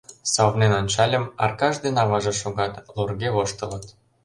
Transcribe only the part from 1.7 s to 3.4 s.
ден аваже шогат, лорге